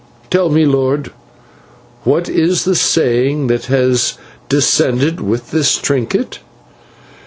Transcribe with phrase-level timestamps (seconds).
[0.31, 1.11] Tell me, lord,
[2.05, 4.17] what is the saying that has
[4.49, 6.39] descended with this trinket."